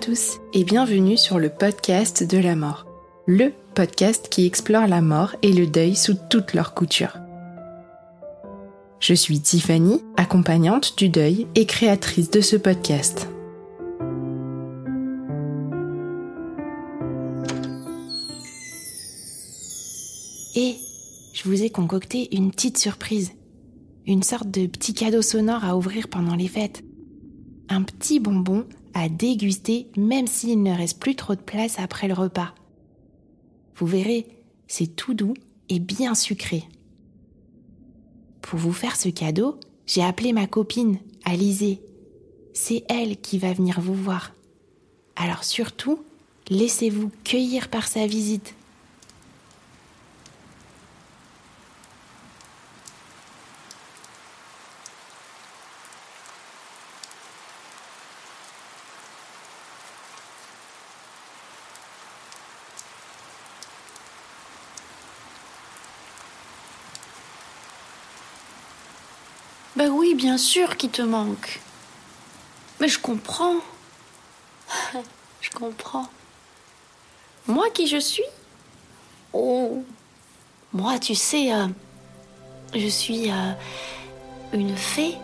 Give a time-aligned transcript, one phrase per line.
[0.00, 2.86] Tous et bienvenue sur le podcast de la mort,
[3.26, 7.16] le podcast qui explore la mort et le deuil sous toutes leurs coutures.
[9.00, 13.28] Je suis Tiffany, accompagnante du deuil et créatrice de ce podcast.
[20.54, 20.76] Et
[21.32, 23.32] je vous ai concocté une petite surprise,
[24.06, 26.84] une sorte de petit cadeau sonore à ouvrir pendant les fêtes.
[27.68, 28.66] Un petit bonbon
[28.96, 32.54] à déguster même s'il ne reste plus trop de place après le repas.
[33.76, 34.26] Vous verrez,
[34.68, 35.34] c'est tout doux
[35.68, 36.64] et bien sucré.
[38.40, 41.82] Pour vous faire ce cadeau, j'ai appelé ma copine, Alizée.
[42.54, 44.32] C'est elle qui va venir vous voir.
[45.14, 46.02] Alors surtout,
[46.48, 48.54] laissez-vous cueillir par sa visite.
[69.76, 71.60] Ben oui, bien sûr qu'il te manque.
[72.80, 73.56] Mais je comprends.
[75.40, 76.08] je comprends.
[77.46, 78.24] Moi qui je suis?
[79.32, 79.84] Oh,
[80.72, 81.66] moi, tu sais, euh,
[82.74, 83.52] je suis euh,
[84.54, 85.16] une fée.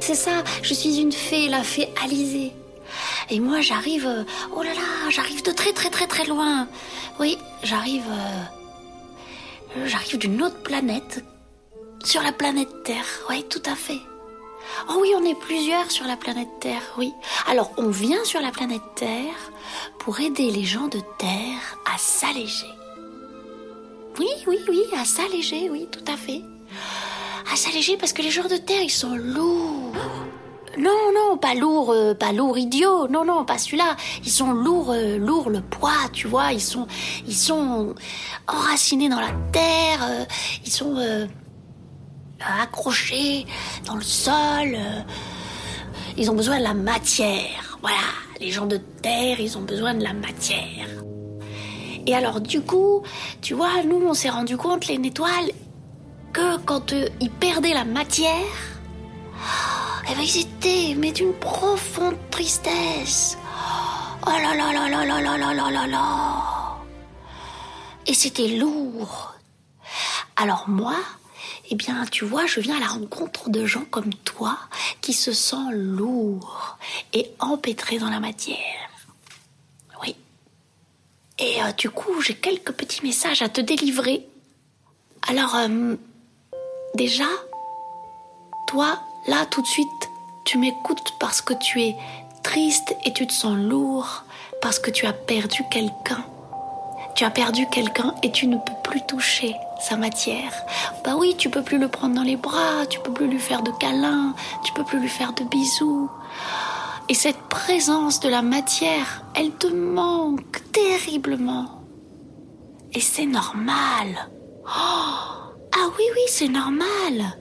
[0.00, 2.52] C'est ça, je suis une fée, la fée Alizée.
[3.30, 4.06] Et moi, j'arrive.
[4.06, 4.24] euh,
[4.54, 6.68] oh là là, j'arrive de très très très très loin.
[7.18, 8.04] Oui, j'arrive.
[9.84, 11.24] J'arrive d'une autre planète.
[12.04, 14.00] Sur la planète Terre, oui, tout à fait.
[14.88, 17.12] Oh oui, on est plusieurs sur la planète Terre, oui.
[17.46, 19.34] Alors, on vient sur la planète Terre
[19.98, 22.72] pour aider les gens de Terre à s'alléger.
[24.18, 26.42] Oui, oui, oui, à s'alléger, oui, tout à fait.
[27.52, 29.87] À s'alléger parce que les gens de Terre, ils sont lourds.
[31.08, 33.08] Non, non, pas lourd, euh, pas lourd idiot.
[33.08, 33.96] Non, non, pas celui-là.
[34.24, 36.52] Ils sont lourds, euh, lourds le poids, tu vois.
[36.52, 36.86] Ils sont,
[37.26, 37.94] ils sont
[38.46, 40.02] enracinés dans la terre.
[40.02, 40.24] euh,
[40.66, 40.96] ils sont
[42.60, 43.46] accrochés
[43.86, 44.76] dans le sol.
[46.16, 47.78] ils ont besoin de la matière.
[47.80, 47.96] Voilà,
[48.40, 50.88] les gens de terre, ils ont besoin de la matière.
[52.06, 53.02] Et alors, du coup,
[53.40, 55.52] tu vois, nous, on s'est rendu compte, les étoiles,
[56.32, 58.77] que quand ils perdaient la matière,
[60.14, 63.36] ben, ils étaient, mais d'une profonde tristesse.
[64.26, 66.78] Oh là là là là là là là là là là.
[68.06, 69.34] Et c'était lourd.
[70.36, 70.96] Alors moi,
[71.70, 74.58] eh bien, tu vois, je viens à la rencontre de gens comme toi
[75.00, 76.78] qui se sentent lourds
[77.12, 78.90] et empêtrés dans la matière.
[80.02, 80.16] Oui.
[81.38, 84.26] Et euh, du coup, j'ai quelques petits messages à te délivrer.
[85.28, 85.96] Alors, euh,
[86.94, 87.28] déjà,
[88.68, 90.10] toi, là, tout de suite,
[90.44, 91.96] tu m'écoutes parce que tu es
[92.42, 94.24] triste et tu te sens lourd
[94.62, 96.24] parce que tu as perdu quelqu'un.
[97.14, 100.52] Tu as perdu quelqu'un et tu ne peux plus toucher sa matière.
[101.04, 103.62] Bah oui, tu peux plus le prendre dans les bras, tu peux plus lui faire
[103.62, 106.08] de câlins, tu peux plus lui faire de bisous.
[107.08, 111.82] Et cette présence de la matière, elle te manque terriblement.
[112.92, 114.30] Et c'est normal.
[114.64, 117.36] Oh, ah oui, oui, c'est normal.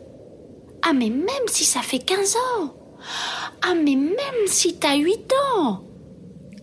[0.81, 2.73] Ah mais même si ça fait 15 ans.
[3.61, 5.83] Ah mais même si t'as 8 ans.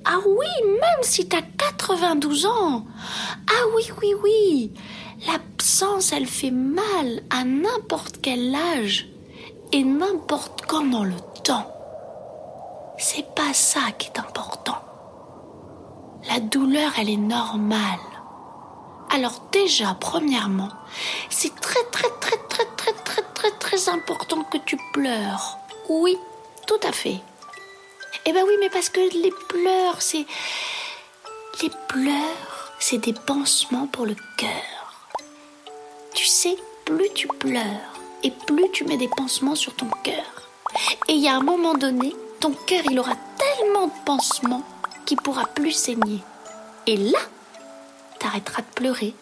[0.04, 2.84] Ah oui, même si t'as 92 ans.
[3.48, 4.72] Ah oui, oui, oui.
[5.26, 9.08] L'absence, elle fait mal à n'importe quel âge
[9.72, 11.70] et n'importe quand dans le temps.
[12.98, 14.78] C'est pas ça qui est important.
[16.28, 17.98] La douleur, elle est normale.
[19.10, 20.70] Alors déjà, premièrement,
[21.30, 22.66] c'est très très très très
[23.44, 25.58] très très important que tu pleures.
[25.88, 26.16] Oui,
[26.66, 27.20] tout à fait.
[28.24, 30.24] Eh ben oui, mais parce que les pleurs, c'est...
[31.62, 35.08] Les pleurs, c'est des pansements pour le cœur.
[36.14, 37.92] Tu sais, plus tu pleures
[38.22, 40.48] et plus tu mets des pansements sur ton cœur.
[41.08, 44.64] Et il y a un moment donné, ton cœur, il aura tellement de pansements
[45.04, 46.20] qu'il pourra plus saigner.
[46.86, 47.18] Et là,
[48.18, 49.14] t'arrêteras de pleurer.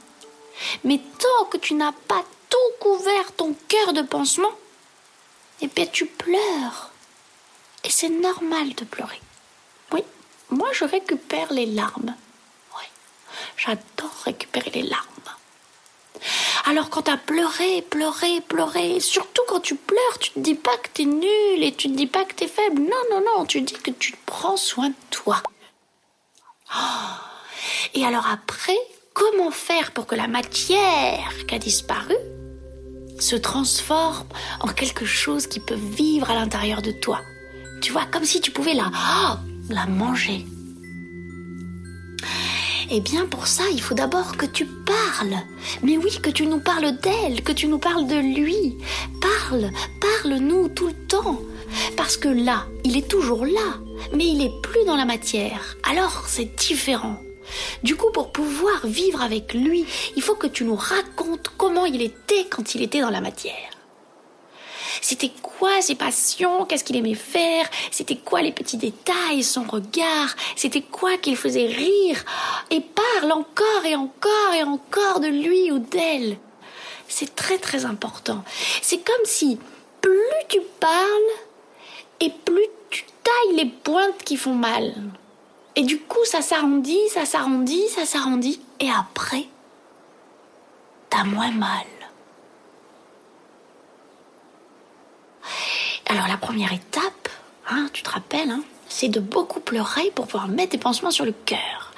[0.84, 2.22] Mais tant que tu n'as pas
[2.52, 4.58] tout couvert ton cœur de pansements,
[5.62, 6.90] eh bien tu pleures.
[7.82, 9.20] Et c'est normal de pleurer.
[9.90, 10.02] Oui,
[10.50, 12.14] moi je récupère les larmes.
[12.76, 12.84] Oui,
[13.56, 15.08] j'adore récupérer les larmes.
[16.66, 20.90] Alors quand t'as pleuré, pleuré, pleuré, surtout quand tu pleures, tu te dis pas que
[20.90, 22.82] t'es nul et tu te dis pas que t'es faible.
[22.82, 25.42] Non, non, non, tu dis que tu prends soin de toi.
[26.76, 26.78] Oh.
[27.94, 28.78] Et alors après,
[29.14, 32.14] comment faire pour que la matière qui a disparu
[33.22, 34.26] se transforme
[34.60, 37.20] en quelque chose qui peut vivre à l'intérieur de toi
[37.82, 39.34] tu vois, comme si tu pouvais la, oh,
[39.68, 40.46] la manger.
[42.90, 45.40] Eh bien, pour ça, il faut d'abord que tu parles.
[45.82, 48.78] Mais oui, que tu nous parles d'elle, que tu nous parles de lui.
[49.20, 49.70] Parle,
[50.00, 51.40] parle-nous tout le temps.
[51.96, 53.80] Parce que là, il est toujours là,
[54.14, 55.76] mais il est plus dans la matière.
[55.82, 57.18] Alors, c'est différent.
[57.82, 59.84] Du coup, pour pouvoir vivre avec lui,
[60.16, 63.70] il faut que tu nous racontes comment il était quand il était dans la matière.
[65.00, 66.64] C'était quoi ses passions?
[66.64, 67.68] Qu'est-ce qu'il aimait faire?
[67.90, 70.34] C'était quoi les petits détails Son regard?
[70.54, 72.24] C'était quoi qu'il faisait rire?
[72.70, 76.36] Et parle encore et encore et encore de lui ou d'elle.
[77.08, 78.44] C'est très très important.
[78.80, 79.58] C'est comme si
[80.00, 81.32] plus tu parles
[82.20, 84.94] et plus tu tailles les pointes qui font mal.
[85.74, 88.60] Et du coup, ça s'arrondit, ça s'arrondit, ça s'arrondit.
[88.80, 89.46] Et après,
[91.08, 91.86] t'as moins mal.
[96.06, 97.28] Alors la première étape,
[97.70, 101.24] hein, tu te rappelles, hein, c'est de beaucoup pleurer pour pouvoir mettre des pansements sur
[101.24, 101.94] le cœur.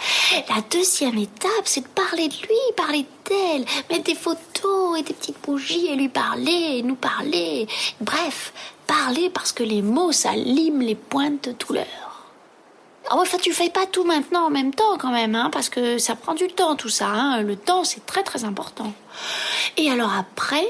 [0.49, 5.15] La deuxième étape, c'est de parler de lui, parler d'elle, mettre des photos et des
[5.15, 7.67] petites bougies et lui parler, nous parler.
[8.00, 8.53] Bref,
[8.87, 12.04] parler parce que les mots, ça lime les pointes de douleur.
[13.14, 15.99] Ah enfin, tu fais pas tout maintenant en même temps quand même, hein, parce que
[15.99, 17.06] ça prend du temps tout ça.
[17.06, 17.43] Hein.
[17.43, 18.93] Le temps, c'est très très important.
[19.76, 20.66] Et alors après,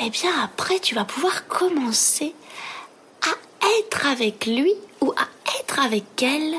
[0.00, 2.34] eh bien après, tu vas pouvoir commencer
[3.20, 4.72] à être avec lui
[5.02, 6.54] ou à être avec elle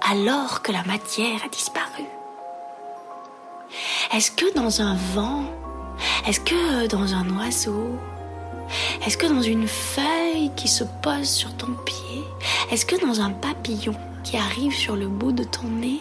[0.00, 2.04] alors que la matière a disparu.
[4.14, 5.44] Est-ce que dans un vent,
[6.26, 7.90] est-ce que dans un oiseau,
[9.04, 12.24] est-ce que dans une feuille qui se pose sur ton pied,
[12.70, 13.94] est-ce que dans un papillon
[14.24, 16.00] qui arrive sur le bout de ton nez,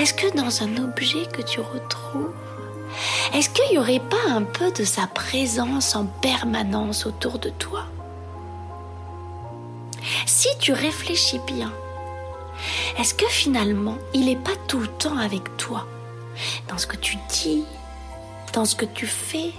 [0.00, 2.32] est-ce que dans un objet que tu retrouves
[3.34, 7.86] est-ce qu'il n'y aurait pas un peu de sa présence en permanence autour de toi?
[10.26, 11.72] Si tu réfléchis bien,
[12.98, 15.86] est-ce que finalement il n'est pas tout le temps avec toi?
[16.68, 17.64] Dans ce que tu dis,
[18.52, 19.52] dans ce que tu fais?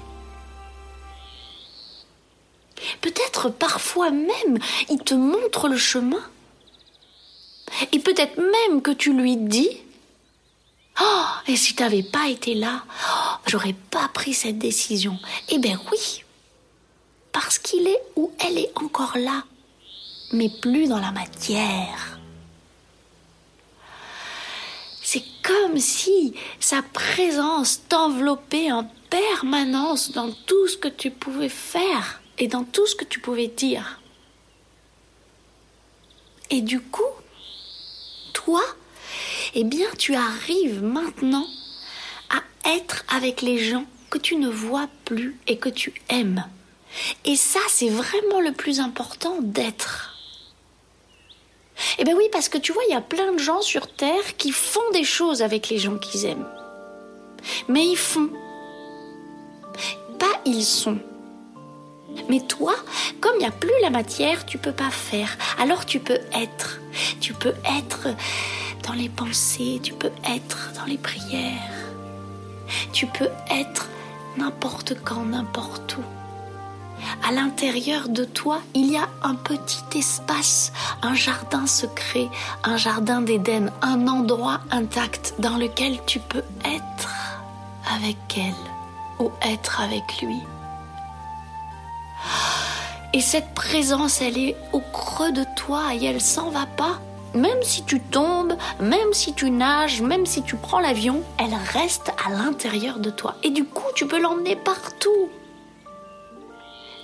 [3.01, 4.59] Peut-être parfois même
[4.89, 6.21] il te montre le chemin.
[7.92, 9.81] Et peut-être même que tu lui dis
[11.01, 15.19] Oh, et si tu n'avais pas été là, oh, j'aurais pas pris cette décision.
[15.50, 16.24] Eh bien oui,
[17.34, 19.44] parce qu'il est ou elle est encore là,
[20.32, 22.20] mais plus dans la matière.
[25.01, 32.22] C'est comme si sa présence t'enveloppait en permanence dans tout ce que tu pouvais faire
[32.38, 34.00] et dans tout ce que tu pouvais dire.
[36.50, 37.03] Et du coup,
[38.45, 38.61] toi,
[39.55, 41.47] eh bien tu arrives maintenant
[42.29, 46.45] à être avec les gens que tu ne vois plus et que tu aimes.
[47.25, 50.15] Et ça, c'est vraiment le plus important d'être.
[51.97, 54.37] Eh bien oui, parce que tu vois, il y a plein de gens sur Terre
[54.37, 56.47] qui font des choses avec les gens qu'ils aiment.
[57.67, 58.29] Mais ils font.
[60.19, 60.99] Pas ils sont.
[62.29, 62.75] Mais toi,
[63.19, 65.35] comme il n'y a plus la matière, tu peux pas faire.
[65.59, 66.79] Alors tu peux être.
[67.19, 68.07] Tu peux être
[68.83, 71.71] dans les pensées, tu peux être dans les prières,
[72.93, 73.89] tu peux être
[74.37, 76.03] n'importe quand, n'importe où.
[77.27, 80.71] À l'intérieur de toi, il y a un petit espace,
[81.01, 82.29] un jardin secret,
[82.63, 87.09] un jardin d'Éden, un endroit intact dans lequel tu peux être
[87.95, 90.41] avec elle ou être avec lui.
[93.15, 97.00] Et cette présence, elle est au creux de toi et elle s'en va pas
[97.34, 102.12] même si tu tombes, même si tu nages, même si tu prends l'avion, elle reste
[102.25, 103.36] à l'intérieur de toi.
[103.43, 105.29] Et du coup, tu peux l'emmener partout.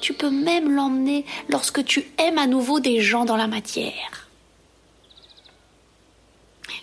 [0.02, 4.28] tu peux même l'emmener lorsque tu aimes à nouveau des gens dans la matière.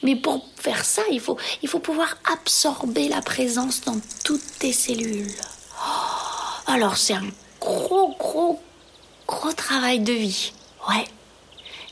[0.03, 4.73] Mais pour faire ça, il faut, il faut pouvoir absorber la présence dans toutes tes
[4.73, 5.35] cellules.
[5.83, 7.27] Oh, alors c'est un
[7.61, 8.61] gros, gros,
[9.29, 10.53] gros travail de vie.
[10.89, 11.05] Ouais.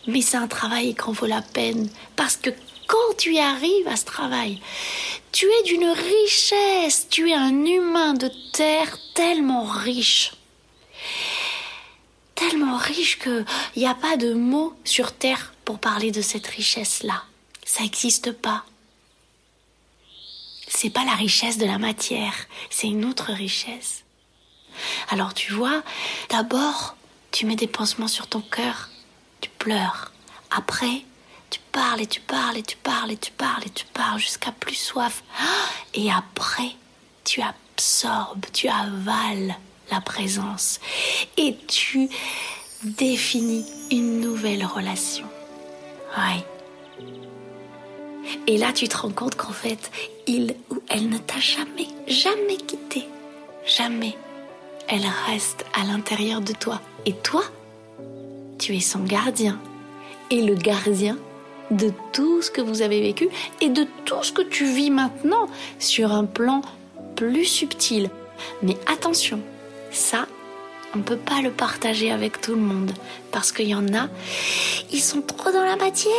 [0.08, 1.88] Mais c'est un travail qui en vaut la peine.
[2.16, 2.50] Parce que
[2.88, 4.60] quand tu y arrives à ce travail,
[5.32, 7.06] tu es d'une richesse.
[7.10, 10.32] Tu es un humain de terre tellement riche.
[12.34, 13.44] Tellement riche qu'il
[13.76, 17.22] n'y a pas de mots sur terre pour parler de cette richesse-là.
[17.64, 18.64] Ça n'existe pas.
[20.68, 22.34] C'est pas la richesse de la matière,
[22.70, 24.04] c'est une autre richesse.
[25.08, 25.82] Alors tu vois,
[26.28, 26.95] d'abord,
[27.36, 28.88] tu mets des pansements sur ton cœur,
[29.42, 30.10] tu pleures.
[30.50, 31.02] Après,
[31.50, 34.52] tu parles et tu parles et tu parles et tu parles et tu parles jusqu'à
[34.52, 35.22] plus soif.
[35.92, 36.70] Et après,
[37.24, 39.54] tu absorbes, tu avales
[39.90, 40.80] la présence
[41.36, 42.08] et tu
[42.82, 45.26] définis une nouvelle relation.
[46.16, 46.42] Oui.
[48.46, 49.90] Et là, tu te rends compte qu'en fait,
[50.26, 53.06] il ou elle ne t'a jamais, jamais quitté.
[53.66, 54.16] Jamais.
[54.88, 56.80] Elle reste à l'intérieur de toi.
[57.06, 57.44] Et toi,
[58.58, 59.58] tu es son gardien.
[60.30, 61.16] Et le gardien
[61.70, 63.28] de tout ce que vous avez vécu
[63.60, 65.48] et de tout ce que tu vis maintenant
[65.78, 66.62] sur un plan
[67.14, 68.10] plus subtil.
[68.62, 69.40] Mais attention,
[69.90, 70.26] ça,
[70.94, 72.92] on ne peut pas le partager avec tout le monde
[73.30, 74.08] parce qu'il y en a,
[74.92, 76.12] ils sont trop dans la matière,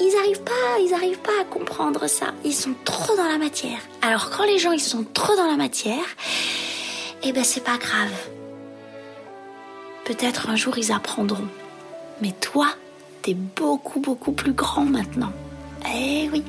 [0.00, 2.26] ils n'arrivent pas, ils arrivent pas à comprendre ça.
[2.44, 3.78] Ils sont trop dans la matière.
[4.02, 6.04] Alors quand les gens ils sont trop dans la matière,
[7.22, 8.12] eh ben c'est pas grave.
[10.04, 11.48] Peut-être un jour ils apprendront.
[12.20, 12.68] Mais toi,
[13.22, 15.32] t'es beaucoup beaucoup plus grand maintenant.
[15.86, 16.42] Eh oui.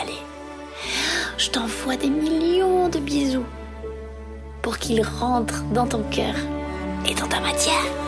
[0.00, 0.18] Allez.
[1.38, 3.44] Je t'envoie des millions de bisous
[4.62, 6.34] pour qu'ils rentrent dans ton cœur
[7.08, 8.01] et dans ta matière.